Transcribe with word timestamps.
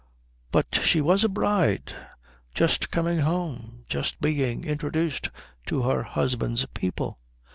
But 0.51 0.79
she 0.83 0.99
was 0.99 1.23
a 1.23 1.29
bride; 1.29 1.93
just 2.55 2.89
coming 2.89 3.19
home; 3.19 3.85
just 3.87 4.19
being 4.19 4.63
introduced 4.63 5.29
to 5.67 5.83
her 5.83 6.01
husband's 6.01 6.65
people. 6.65 7.19